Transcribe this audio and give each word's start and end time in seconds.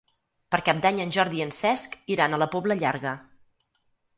Per 0.55 0.59
Cap 0.69 0.79
d'Any 0.85 1.01
en 1.03 1.13
Jordi 1.17 1.37
i 1.41 1.45
en 1.45 1.53
Cesc 1.57 1.99
iran 2.17 2.33
a 2.33 2.41
la 2.45 2.51
Pobla 2.57 2.79
Llarga. 2.81 3.13